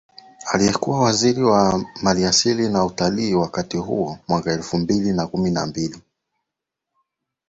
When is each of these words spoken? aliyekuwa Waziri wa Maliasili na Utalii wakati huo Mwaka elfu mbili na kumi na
aliyekuwa 0.53 0.99
Waziri 0.99 1.43
wa 1.43 1.85
Maliasili 2.01 2.69
na 2.69 2.85
Utalii 2.85 3.33
wakati 3.33 3.77
huo 3.77 4.19
Mwaka 4.27 4.51
elfu 4.51 4.77
mbili 4.77 5.13
na 5.13 5.27
kumi 5.27 5.51
na 5.51 5.71